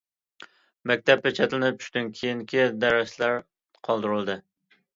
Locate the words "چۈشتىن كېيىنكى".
1.85-2.67